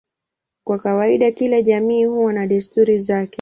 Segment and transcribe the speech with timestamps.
[0.63, 3.29] Kwa kawaida kila jamii huwa na desturi zake.